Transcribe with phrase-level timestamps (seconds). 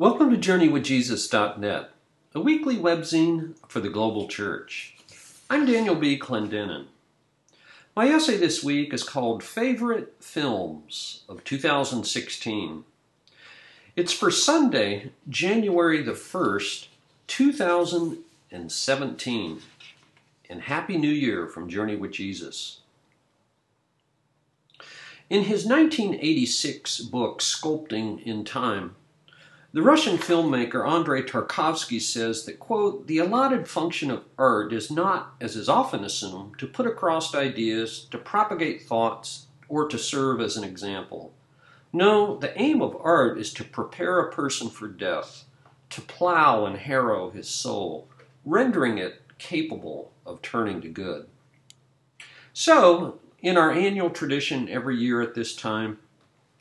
[0.00, 1.90] Welcome to JourneyWithJesus.net,
[2.34, 4.96] a weekly webzine for the global church.
[5.50, 6.18] I'm Daniel B.
[6.18, 6.86] Clendenin.
[7.94, 12.84] My essay this week is called Favorite Films of 2016.
[13.94, 16.86] It's for Sunday, January the 1st,
[17.26, 19.62] 2017.
[20.48, 22.80] And Happy New Year from Journey with Jesus.
[25.28, 28.96] In his 1986 book, Sculpting in Time,
[29.72, 35.34] the Russian filmmaker Andrei Tarkovsky says that, quote, the allotted function of art is not,
[35.40, 40.56] as is often assumed, to put across ideas, to propagate thoughts, or to serve as
[40.56, 41.32] an example.
[41.92, 45.44] No, the aim of art is to prepare a person for death,
[45.90, 48.08] to plow and harrow his soul,
[48.44, 51.26] rendering it capable of turning to good.
[52.52, 55.98] So, in our annual tradition every year at this time,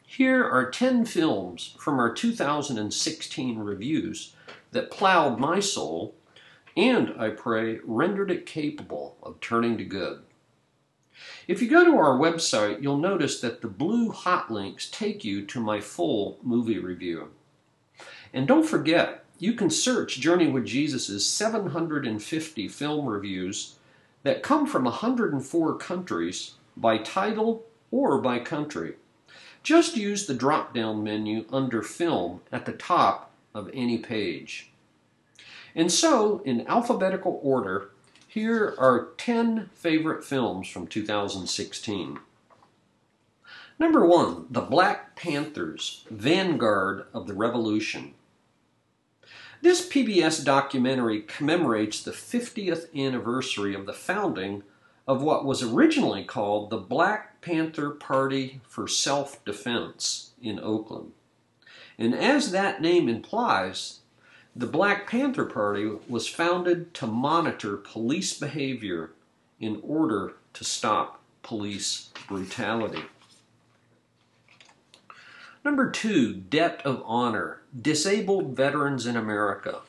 [0.10, 4.34] here are 10 films from our 2016 reviews
[4.72, 6.16] that plowed my soul
[6.76, 10.24] and, I pray, rendered it capable of turning to good.
[11.48, 15.46] If you go to our website, you'll notice that the blue hot links take you
[15.46, 17.30] to my full movie review.
[18.34, 23.76] And don't forget, you can search Journey with Jesus' 750 film reviews
[24.24, 28.96] that come from 104 countries by title or by country.
[29.64, 34.72] Just use the drop down menu under Film at the top of any page.
[35.76, 37.92] And so, in alphabetical order,
[38.28, 42.20] here are 10 favorite films from 2016.
[43.80, 48.14] Number one, The Black Panthers, Vanguard of the Revolution.
[49.62, 54.64] This PBS documentary commemorates the 50th anniversary of the founding
[55.10, 61.14] of what was originally called the Black Panther Party for Self Defense in Oakland.
[61.98, 64.02] And as that name implies,
[64.56, 69.10] the Black Panther Party was founded to monitor police behavior
[69.60, 73.06] in order to stop police brutality.
[75.66, 79.80] Number two, Debt of Honor Disabled Veterans in America.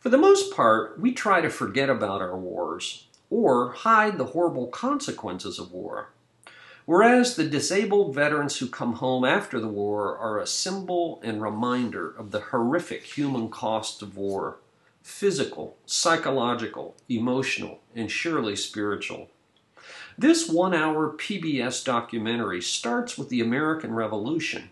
[0.00, 4.66] For the most part, we try to forget about our wars or hide the horrible
[4.66, 6.10] consequences of war.
[6.84, 12.10] Whereas the disabled veterans who come home after the war are a symbol and reminder
[12.10, 14.58] of the horrific human cost of war
[15.02, 19.28] physical, psychological, emotional, and surely spiritual.
[20.16, 24.68] This one hour PBS documentary starts with the American Revolution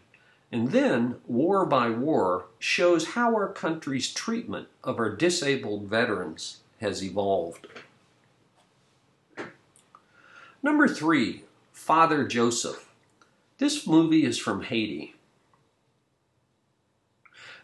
[0.53, 7.05] and then, war by war, shows how our country's treatment of our disabled veterans has
[7.05, 7.69] evolved.
[10.63, 12.91] Number three, Father Joseph.
[13.57, 15.15] This movie is from Haiti.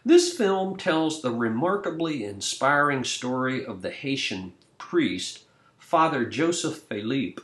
[0.03, 5.43] This film tells the remarkably inspiring story of the Haitian priest,
[5.77, 7.43] Father Joseph Philippe,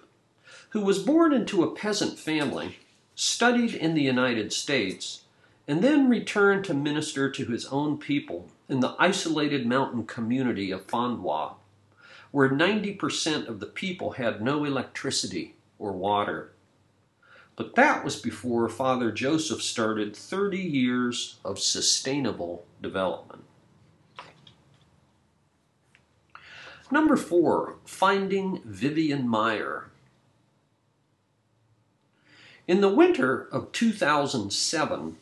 [0.70, 2.80] who was born into a peasant family,
[3.14, 5.22] studied in the United States,
[5.68, 10.88] and then returned to minister to his own people in the isolated mountain community of
[10.88, 11.54] Fondwa
[12.34, 16.52] where 90% of the people had no electricity or water.
[17.56, 23.44] But that was before Father Joseph started 30 years of sustainable development.
[26.90, 29.84] Number four, Finding Vivian Maier.
[32.68, 35.18] In the winter of 2007,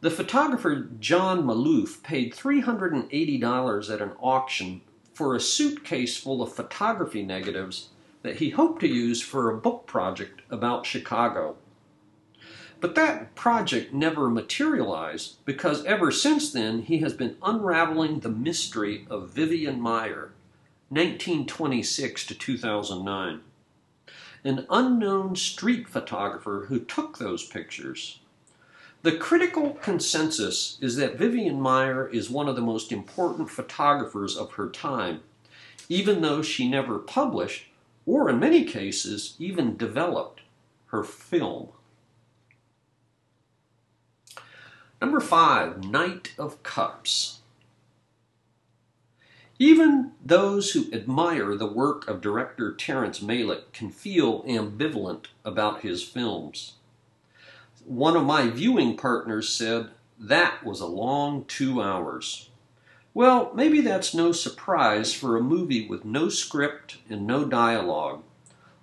[0.00, 4.80] the photographer John Maloof paid $380 at an auction
[5.18, 7.88] for a suitcase full of photography negatives
[8.22, 11.56] that he hoped to use for a book project about Chicago.
[12.78, 19.08] But that project never materialized because ever since then he has been unraveling the mystery
[19.10, 20.30] of Vivian Maier,
[20.88, 23.40] 1926 to 2009,
[24.44, 28.20] an unknown street photographer who took those pictures.
[29.02, 34.52] The critical consensus is that Vivian Maier is one of the most important photographers of
[34.52, 35.22] her time,
[35.88, 37.66] even though she never published,
[38.06, 40.40] or in many cases, even developed
[40.86, 41.68] her film.
[45.00, 47.38] Number five, Knight of Cups.
[49.60, 56.02] Even those who admire the work of director Terrence Malick can feel ambivalent about his
[56.02, 56.74] films
[57.88, 59.88] one of my viewing partners said,
[60.18, 62.50] That was a long two hours.
[63.14, 68.22] Well, maybe that's no surprise for a movie with no script and no dialogue,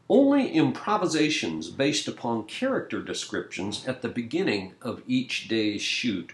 [0.09, 6.33] only improvisations based upon character descriptions at the beginning of each day's shoot.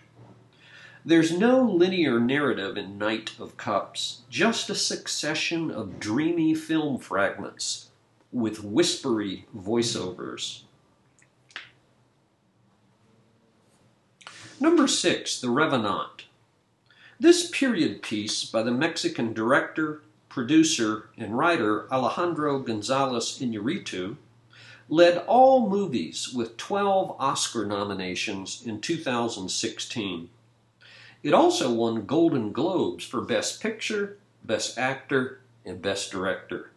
[1.03, 7.89] There's no linear narrative in Knight of Cups, just a succession of dreamy film fragments
[8.31, 10.61] with whispery voiceovers.
[14.61, 16.25] Number six, The Revenant.
[17.19, 24.17] This period piece by the Mexican director, producer, and writer Alejandro Gonzalez Iñárritu
[24.87, 30.29] led all movies with 12 Oscar nominations in 2016.
[31.23, 36.69] It also won Golden Globes for Best Picture, Best Actor, and Best Director.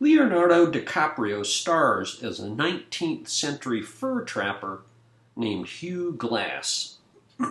[0.00, 4.80] Leonardo DiCaprio stars as a 19th century fur trapper
[5.38, 6.96] named Hugh Glass.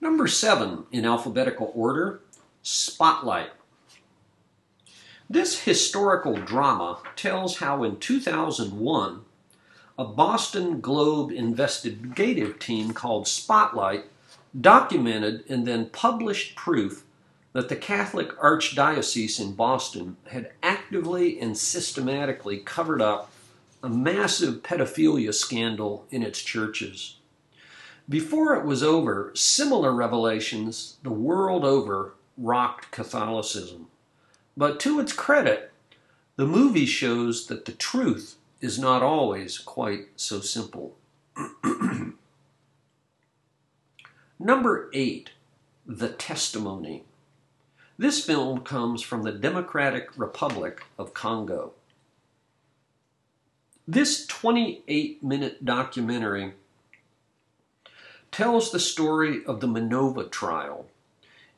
[0.00, 2.20] Number seven in alphabetical order
[2.62, 3.50] Spotlight.
[5.28, 9.20] This historical drama tells how in 2001,
[9.98, 14.04] a Boston Globe investigative team called Spotlight
[14.58, 17.04] documented and then published proof
[17.52, 23.31] that the Catholic Archdiocese in Boston had actively and systematically covered up
[23.82, 27.16] a massive pedophilia scandal in its churches.
[28.08, 33.88] Before it was over, similar revelations the world over rocked Catholicism.
[34.56, 35.72] But to its credit,
[36.36, 40.96] the movie shows that the truth is not always quite so simple.
[44.38, 45.30] Number eight,
[45.86, 47.04] The Testimony.
[47.98, 51.72] This film comes from the Democratic Republic of Congo.
[53.88, 56.52] This 28 minute documentary
[58.30, 60.86] tells the story of the Minova trial,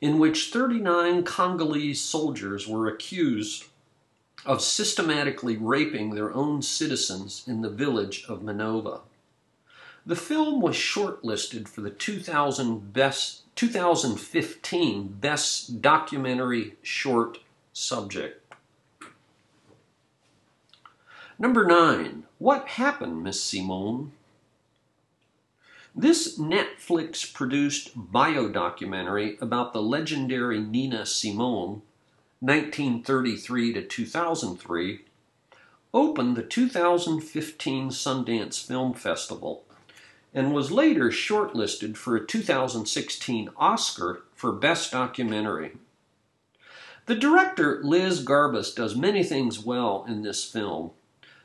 [0.01, 3.65] in which 39 Congolese soldiers were accused
[4.47, 9.03] of systematically raping their own citizens in the village of Minova.
[10.07, 17.39] The film was shortlisted for the 2000 best, 2015 Best Documentary Short
[17.75, 18.44] Subject.
[21.37, 24.13] Number nine, What Happened, Miss Simone?
[25.93, 31.83] This Netflix produced bio documentary about the legendary Nina Simone,
[32.39, 35.01] 1933 to 2003,
[35.93, 39.65] opened the 2015 Sundance Film Festival
[40.33, 45.73] and was later shortlisted for a 2016 Oscar for Best Documentary.
[47.07, 50.93] The director Liz Garbus does many things well in this film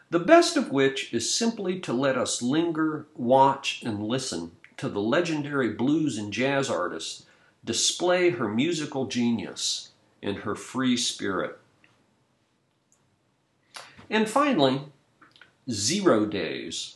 [0.09, 5.01] the best of which is simply to let us linger, watch, and listen to the
[5.01, 7.25] legendary blues and jazz artist
[7.63, 9.89] display her musical genius
[10.23, 11.59] and her free spirit.
[14.09, 14.81] And finally,
[15.69, 16.95] Zero Days.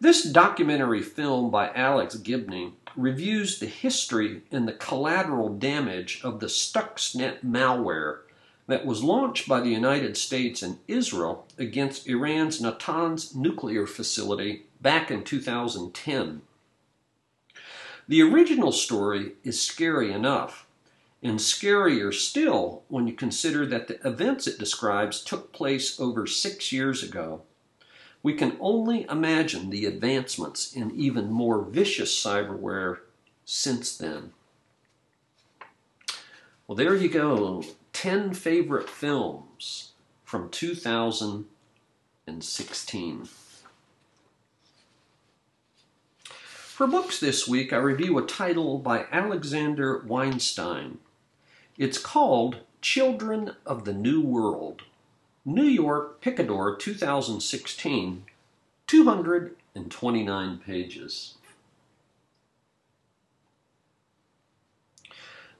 [0.00, 6.46] This documentary film by Alex Gibney reviews the history and the collateral damage of the
[6.46, 8.20] Stuxnet malware
[8.72, 15.10] that was launched by the United States and Israel against Iran's Natanz nuclear facility back
[15.10, 16.40] in 2010.
[18.08, 20.66] The original story is scary enough,
[21.22, 26.72] and scarier still when you consider that the events it describes took place over six
[26.72, 27.42] years ago.
[28.22, 33.00] We can only imagine the advancements in even more vicious cyberware
[33.44, 34.32] since then.
[36.66, 37.64] Well, there you go.
[38.02, 39.92] 10 favorite films
[40.24, 43.28] from 2016.
[46.34, 50.98] For books this week, I review a title by Alexander Weinstein.
[51.78, 54.82] It's called Children of the New World.
[55.44, 58.24] New York Picador 2016,
[58.88, 61.36] 229 pages.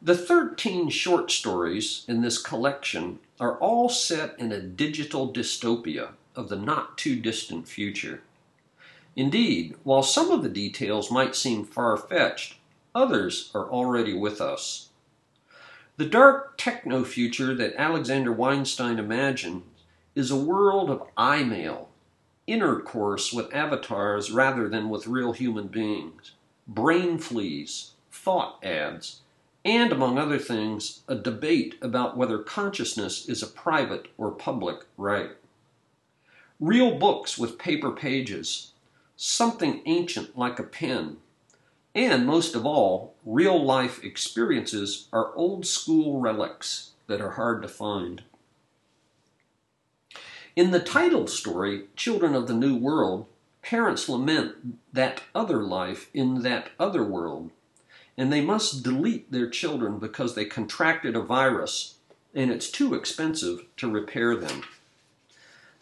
[0.05, 6.49] The 13 short stories in this collection are all set in a digital dystopia of
[6.49, 8.25] the not too distant future.
[9.15, 12.57] Indeed, while some of the details might seem far fetched,
[12.93, 14.89] others are already with us.
[15.99, 19.63] The dark techno future that Alexander Weinstein imagined
[20.17, 21.91] is a world of I-mail,
[22.49, 26.33] intercourse with avatars rather than with real human beings,
[26.67, 29.21] brain fleas, thought ads,
[29.65, 35.31] and, among other things, a debate about whether consciousness is a private or public right.
[36.59, 38.73] Real books with paper pages,
[39.17, 41.19] something ancient like a pen,
[41.95, 47.69] and most of all, real life experiences are old school relics that are hard to
[47.69, 48.23] find.
[50.57, 53.27] In the title story, Children of the New World,
[53.63, 57.51] parents lament that other life in that other world,
[58.17, 61.95] and they must delete their children because they contracted a virus
[62.35, 64.63] and it's too expensive to repair them.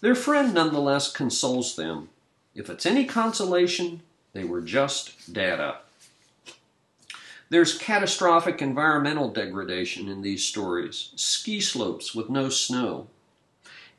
[0.01, 2.09] Their friend nonetheless consoles them.
[2.55, 5.79] If it's any consolation, they were just data.
[7.51, 13.09] There's catastrophic environmental degradation in these stories ski slopes with no snow,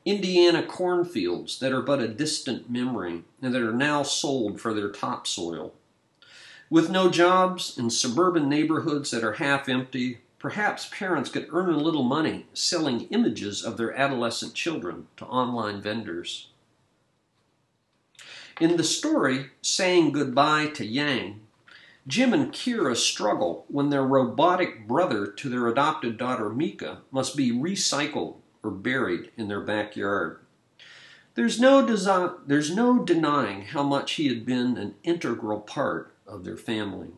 [0.05, 4.89] Indiana cornfields that are but a distant memory and that are now sold for their
[4.89, 5.73] topsoil.
[6.71, 11.75] With no jobs in suburban neighborhoods that are half empty, perhaps parents could earn a
[11.75, 16.47] little money selling images of their adolescent children to online vendors.
[18.61, 21.41] In the story, Saying Goodbye to Yang,
[22.07, 27.51] Jim and Kira struggle when their robotic brother to their adopted daughter Mika must be
[27.51, 30.39] recycled or buried in their backyard.
[31.35, 36.43] There's no, desi- there's no denying how much he had been an integral part of
[36.43, 37.09] their family.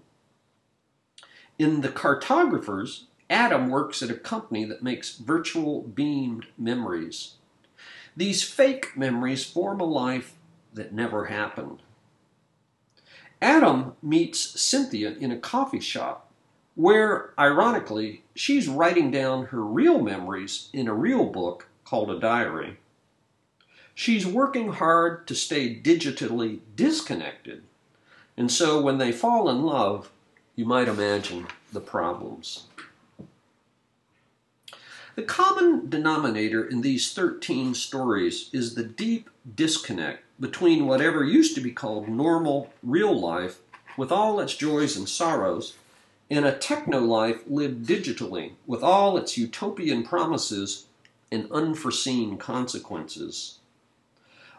[1.58, 7.36] In The Cartographers, Adam works at a company that makes virtual beamed memories.
[8.18, 10.34] These fake memories form a life
[10.74, 11.82] that never happened.
[13.42, 16.32] Adam meets Cynthia in a coffee shop
[16.76, 22.80] where, ironically, she's writing down her real memories in a real book called a diary.
[23.94, 27.64] She's working hard to stay digitally disconnected,
[28.38, 30.12] and so when they fall in love,
[30.56, 32.66] you might imagine the problems.
[35.16, 41.62] The common denominator in these 13 stories is the deep disconnect between whatever used to
[41.62, 43.60] be called normal, real life,
[43.96, 45.76] with all its joys and sorrows,
[46.32, 50.88] and a techno life lived digitally, with all its utopian promises
[51.32, 53.60] and unforeseen consequences.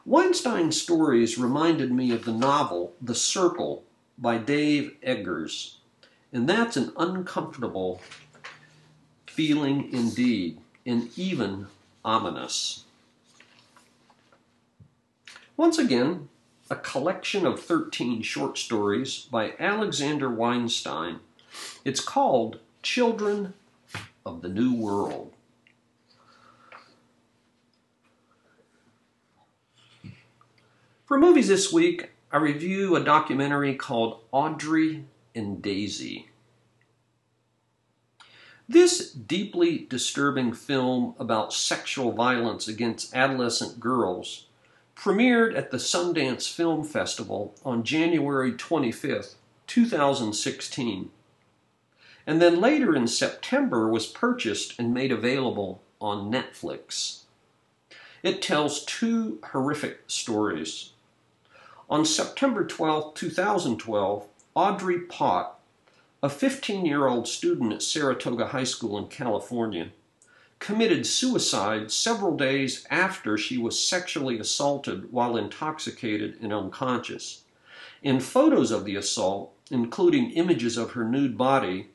[0.06, 3.84] Weinstein's stories reminded me of the novel The Circle
[4.18, 5.78] by Dave Eggers,
[6.30, 8.02] and that's an uncomfortable
[9.26, 11.68] feeling indeed, and even
[12.04, 12.84] ominous.
[15.56, 16.28] Once again,
[16.68, 21.20] a collection of 13 short stories by Alexander Weinstein.
[21.84, 23.54] It's called Children
[24.26, 25.33] of the New World.
[31.06, 36.30] For movies this week, I review a documentary called Audrey and Daisy.
[38.66, 44.46] This deeply disturbing film about sexual violence against adolescent girls
[44.96, 49.34] premiered at the Sundance Film Festival on January 25th,
[49.66, 51.10] 2016.
[52.26, 57.24] And then later in September was purchased and made available on Netflix.
[58.22, 60.92] It tells two horrific stories.
[61.90, 65.60] On September 12, 2012, Audrey Pott,
[66.22, 69.90] a 15 year old student at Saratoga High School in California,
[70.58, 77.42] committed suicide several days after she was sexually assaulted while intoxicated and unconscious.
[78.02, 81.88] In photos of the assault, including images of her nude body,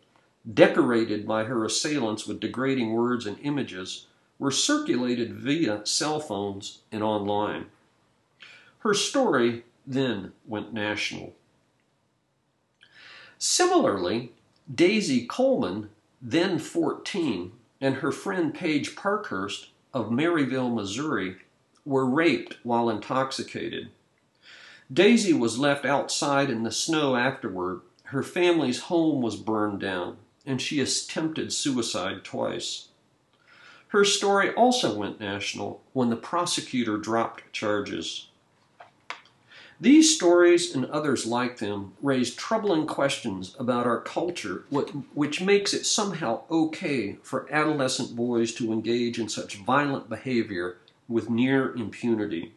[0.52, 4.06] decorated by her assailants with degrading words and images,
[4.38, 7.66] were circulated via cell phones and online.
[8.80, 11.34] Her story then went national.
[13.40, 14.34] Similarly,
[14.74, 15.90] Daisy Coleman,
[16.22, 21.38] then 14, and her friend Paige Parkhurst of Maryville, Missouri,
[21.86, 23.90] were raped while intoxicated.
[24.94, 27.82] Daisy was left outside in the snow afterward.
[28.06, 32.90] Her family's home was burned down, and she attempted suicide twice.
[33.88, 38.28] Her story also went national when the prosecutor dropped charges.
[39.82, 44.66] These stories and others like them raise troubling questions about our culture,
[45.14, 51.30] which makes it somehow okay for adolescent boys to engage in such violent behavior with
[51.30, 52.56] near impunity.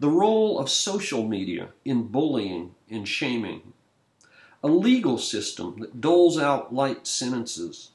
[0.00, 3.72] The role of social media in bullying and shaming,
[4.64, 7.90] a legal system that doles out light sentences,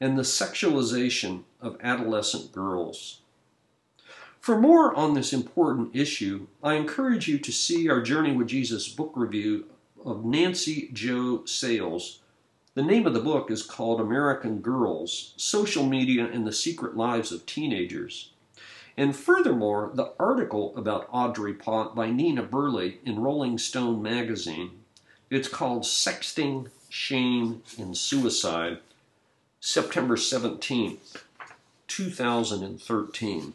[0.00, 3.21] and the sexualization of adolescent girls.
[4.42, 8.88] For more on this important issue, I encourage you to see our Journey with Jesus
[8.88, 9.66] book review
[10.04, 12.18] of Nancy Jo Sales.
[12.74, 17.30] The name of the book is called American Girls Social Media and the Secret Lives
[17.30, 18.30] of Teenagers.
[18.96, 24.72] And furthermore, the article about Audrey Pott by Nina Burleigh in Rolling Stone magazine.
[25.30, 28.78] It's called Sexting, Shame, and Suicide,
[29.60, 31.22] September 17th,
[31.86, 33.54] 2013.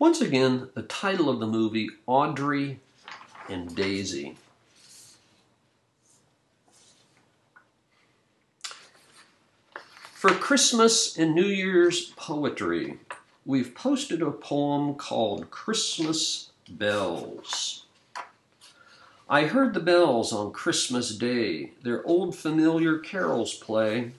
[0.00, 2.80] Once again, the title of the movie, Audrey
[3.50, 4.34] and Daisy.
[10.14, 12.98] For Christmas and New Year's poetry,
[13.44, 17.84] we've posted a poem called Christmas Bells.
[19.28, 24.12] I heard the bells on Christmas Day, their old familiar carols play,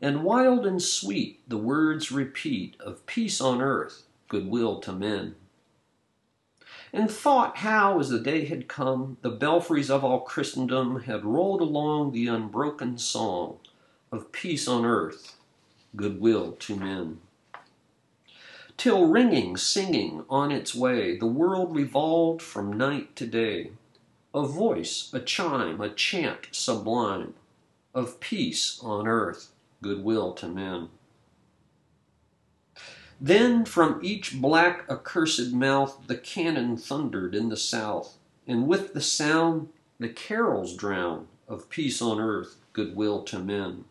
[0.00, 4.02] and wild and sweet the words repeat of peace on earth,
[4.32, 5.34] goodwill to men.
[6.90, 11.60] And thought how, as the day had come, the belfries of all Christendom had rolled
[11.60, 13.58] along the unbroken song
[14.10, 15.36] of peace on earth,
[15.94, 17.20] goodwill to men.
[18.78, 23.72] Till ringing, singing on its way, the world revolved from night to day.
[24.34, 27.34] A voice, a chime, a chant sublime
[27.94, 30.88] of peace on earth, goodwill to men.
[33.24, 38.16] Then from each black accursed mouth the cannon thundered in the south,
[38.48, 39.68] and with the sound
[40.00, 43.84] the carols drown of peace on earth, goodwill to men.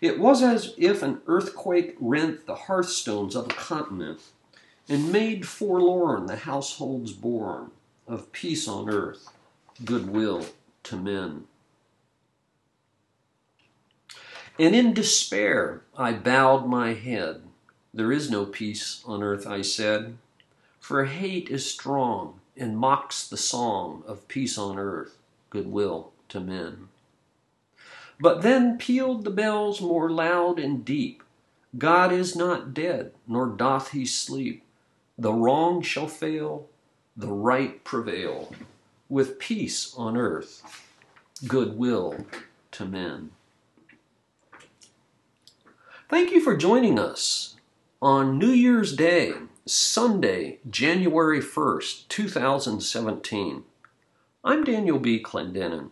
[0.00, 4.20] It was as if an earthquake rent the hearthstones of a continent
[4.88, 7.72] and made forlorn the households born
[8.06, 9.32] of peace on earth,
[9.84, 10.46] goodwill
[10.84, 11.48] to men.
[14.56, 17.43] And in despair I bowed my head
[17.94, 20.18] there is no peace on earth, I said,
[20.80, 25.16] for hate is strong and mocks the song of peace on earth,
[25.48, 26.88] goodwill to men.
[28.20, 31.22] But then pealed the bells more loud and deep
[31.76, 34.62] God is not dead, nor doth he sleep.
[35.18, 36.68] The wrong shall fail,
[37.16, 38.54] the right prevail,
[39.08, 40.62] with peace on earth,
[41.48, 42.26] goodwill
[42.72, 43.30] to men.
[46.08, 47.53] Thank you for joining us
[48.04, 49.32] on New Year's Day,
[49.64, 53.64] Sunday, January 1st, 2017,
[54.44, 55.22] I'm Daniel B.
[55.22, 55.88] Clendenin.